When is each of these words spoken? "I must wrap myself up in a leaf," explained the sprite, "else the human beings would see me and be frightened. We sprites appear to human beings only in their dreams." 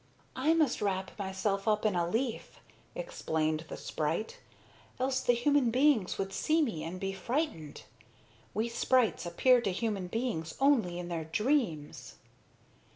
"I 0.35 0.55
must 0.55 0.81
wrap 0.81 1.11
myself 1.19 1.67
up 1.67 1.85
in 1.85 1.95
a 1.95 2.09
leaf," 2.09 2.59
explained 2.95 3.65
the 3.69 3.77
sprite, 3.77 4.39
"else 4.99 5.21
the 5.21 5.33
human 5.35 5.69
beings 5.69 6.17
would 6.17 6.33
see 6.33 6.59
me 6.63 6.83
and 6.83 6.99
be 6.99 7.13
frightened. 7.13 7.83
We 8.55 8.67
sprites 8.67 9.27
appear 9.27 9.61
to 9.61 9.71
human 9.71 10.07
beings 10.07 10.55
only 10.59 10.97
in 10.97 11.07
their 11.07 11.25
dreams." 11.25 12.15